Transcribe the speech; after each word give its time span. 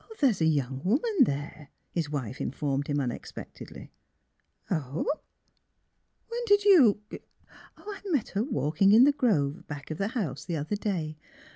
''There 0.19 0.31
is 0.31 0.41
a 0.41 0.45
young 0.45 0.81
woman 0.83 1.25
there," 1.25 1.69
his 1.91 2.09
wife 2.09 2.41
in 2.41 2.49
formed 2.49 2.87
him 2.87 2.99
unexpectedly. 2.99 3.91
'^ 4.69 4.75
Ah? 4.75 5.03
When 6.27 6.41
did 6.47 6.63
you 6.65 7.01
''''I 7.77 8.01
met 8.05 8.29
her 8.29 8.43
walking 8.43 8.93
in 8.93 9.03
the 9.03 9.11
grove 9.11 9.67
back 9.67 9.91
of 9.91 9.99
the 9.99 10.07
house 10.07 10.43
the 10.43 10.57
other 10.57 10.75
day. 10.75 11.19